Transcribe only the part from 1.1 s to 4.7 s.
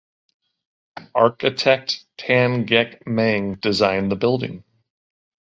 Architect Tan Gek Meng designed the building.